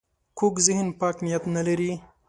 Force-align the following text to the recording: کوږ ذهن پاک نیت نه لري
کوږ 0.37 0.55
ذهن 0.67 0.87
پاک 0.99 1.15
نیت 1.25 1.43
نه 1.55 1.61
لري 1.67 1.91